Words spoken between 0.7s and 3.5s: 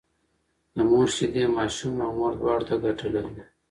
د مور شيدې ماشوم او مور دواړو ته ګټه لري